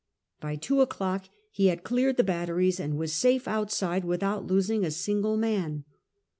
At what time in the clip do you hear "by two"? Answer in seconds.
0.39-0.81